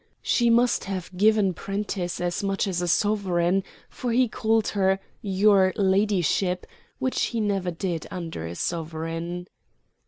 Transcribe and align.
She 0.23 0.49
must 0.49 0.85
have 0.85 1.15
given 1.15 1.53
Prentiss 1.53 2.19
as 2.19 2.41
much 2.43 2.65
as 2.65 2.81
a 2.81 2.87
sovereign, 2.87 3.63
for 3.87 4.11
he 4.11 4.27
called 4.27 4.69
her 4.69 4.99
"Your 5.21 5.73
ladyship," 5.75 6.65
which 6.97 7.25
he 7.25 7.39
never 7.39 7.69
did 7.69 8.07
under 8.09 8.47
a 8.47 8.55
sovereign. 8.55 9.47